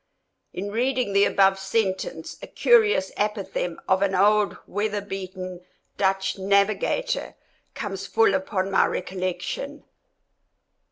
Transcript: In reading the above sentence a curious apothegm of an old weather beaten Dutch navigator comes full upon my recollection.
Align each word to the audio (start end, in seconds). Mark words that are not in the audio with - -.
In 0.51 0.71
reading 0.71 1.13
the 1.13 1.25
above 1.25 1.59
sentence 1.59 2.35
a 2.41 2.47
curious 2.47 3.11
apothegm 3.17 3.77
of 3.87 4.01
an 4.01 4.15
old 4.15 4.57
weather 4.65 4.99
beaten 4.99 5.61
Dutch 5.95 6.39
navigator 6.39 7.35
comes 7.75 8.07
full 8.07 8.33
upon 8.33 8.71
my 8.71 8.87
recollection. 8.87 9.83